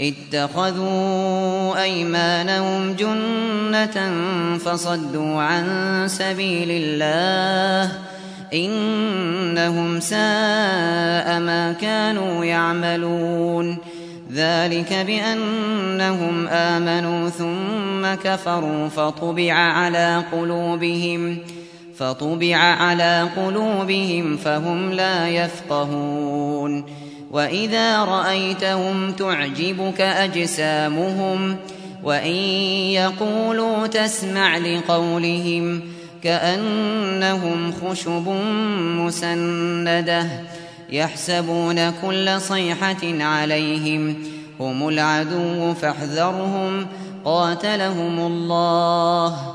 [0.00, 4.12] اتخذوا أيمانهم جنة
[4.58, 5.64] فصدوا عن
[6.08, 7.92] سبيل الله
[8.54, 13.78] إنهم ساء ما كانوا يعملون
[14.32, 21.38] ذلك بأنهم آمنوا ثم كفروا فطبع على قلوبهم
[21.98, 26.84] فطبع على قلوبهم فهم لا يفقهون.
[27.34, 31.56] وإذا رأيتهم تعجبك أجسامهم
[32.04, 32.34] وإن
[32.92, 35.80] يقولوا تسمع لقولهم
[36.22, 38.28] كأنهم خشب
[38.98, 40.26] مسندة
[40.90, 44.16] يحسبون كل صيحة عليهم
[44.60, 46.86] هم العدو فاحذرهم
[47.24, 49.54] قاتلهم الله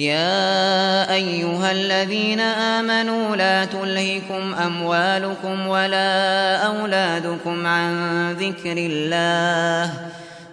[0.00, 7.92] يا أيها الذين آمنوا لا تلهكم أموالكم ولا أولادكم عن
[8.32, 9.92] ذكر الله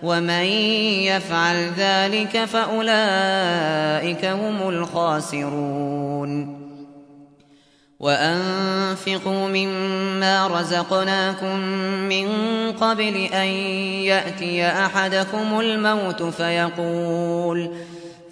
[0.04, 0.46] ومن
[1.08, 6.58] يفعل ذلك فأولئك هم الخاسرون.
[8.00, 11.60] وأنفقوا مما رزقناكم
[12.10, 12.28] من
[12.72, 13.48] قبل أن
[14.06, 17.72] يأتي أحدكم الموت فيقول